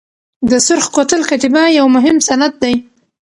د 0.49 0.51
سرخ 0.65 0.85
کوتل 0.95 1.21
کتیبه 1.31 1.63
یو 1.77 1.85
مهم 1.95 2.17
سند 2.27 2.53
دی. 2.61 2.75